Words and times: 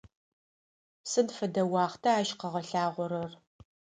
Сыд 1.11 1.29
фэдэ 1.37 1.63
уахъта 1.71 2.11
ащ 2.19 2.29
къыгъэлъагъорэр? 2.39 3.31